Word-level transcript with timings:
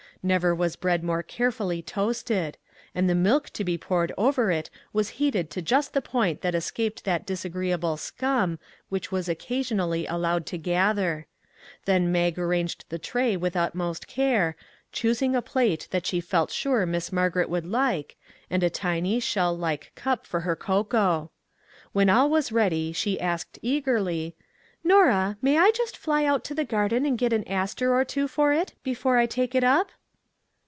Never 0.23 0.53
was 0.53 0.75
bread 0.75 1.03
more 1.03 1.23
carefully 1.23 1.81
toasted; 1.81 2.55
and 2.93 3.09
the 3.09 3.15
milk 3.15 3.49
to 3.53 3.63
be 3.63 3.75
poured 3.75 4.13
over 4.19 4.51
it 4.51 4.69
was 4.93 5.09
heated 5.17 5.49
to 5.49 5.63
just 5.63 5.93
the 5.95 5.99
point 6.01 6.41
that 6.41 6.53
escaped 6.53 7.05
that 7.05 7.25
disagreeable" 7.25 7.97
scum" 7.97 8.59
which 8.89 9.11
was 9.11 9.27
occasionally 9.27 10.05
allowed 10.05 10.45
to 10.45 10.59
gather. 10.59 11.25
Then 11.85 12.11
Mag 12.11 12.37
ar 12.37 12.45
ranged 12.45 12.85
the 12.89 12.99
tray 12.99 13.35
with 13.35 13.55
utmost 13.55 14.05
care, 14.07 14.55
choosing 14.91 15.35
a 15.35 15.41
plate 15.41 15.87
that 15.89 16.05
she 16.05 16.21
felt 16.21 16.51
sure 16.51 16.85
Miss 16.85 17.11
Margaret 17.11 17.49
would 17.49 17.65
like, 17.65 18.15
and 18.47 18.61
a 18.61 18.69
tiny, 18.69 19.19
shell 19.19 19.57
like 19.57 19.91
cup 19.95 20.27
for 20.27 20.41
her 20.41 20.55
cocoa. 20.55 21.31
When 21.93 22.11
all 22.11 22.29
was 22.29 22.51
ready 22.51 22.91
she 22.93 23.19
asked 23.19 23.57
eagerly," 23.63 24.35
Norah, 24.83 25.37
may 25.41 25.57
I 25.57 25.71
just 25.71 25.97
fly 25.97 26.25
out 26.25 26.43
to 26.43 26.53
the 26.53 26.63
garden 26.63 27.07
and 27.07 27.17
get 27.17 27.33
an 27.33 27.43
aster 27.47 27.91
or 27.95 28.05
two 28.05 28.27
for 28.27 28.53
it, 28.53 28.75
before 28.83 29.17
I 29.17 29.25
take 29.25 29.55
it 29.55 29.63
up? 29.63 29.89